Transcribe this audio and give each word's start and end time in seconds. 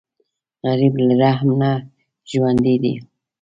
غریب 0.67 0.93
له 1.07 1.13
رحم 1.21 1.49
نه 1.61 1.71
ژوندی 2.31 2.75
دی 2.83 2.93